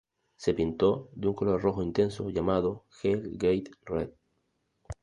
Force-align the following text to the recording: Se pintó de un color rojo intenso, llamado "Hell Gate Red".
Se 0.35 0.55
pintó 0.55 1.11
de 1.13 1.27
un 1.27 1.35
color 1.35 1.61
rojo 1.61 1.83
intenso, 1.83 2.27
llamado 2.31 2.87
"Hell 3.03 3.33
Gate 3.37 3.69
Red". 3.85 4.09